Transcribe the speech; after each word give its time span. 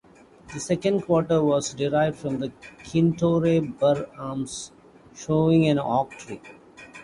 The 0.51 0.59
second 0.59 1.01
quarter 1.01 1.43
was 1.43 1.75
derived 1.75 2.17
from 2.17 2.39
the 2.39 2.49
Kintore 2.83 3.61
burgh 3.77 4.09
arms, 4.17 4.71
showing 5.13 5.67
an 5.67 5.77
oak 5.77 6.13
tree. 6.17 6.41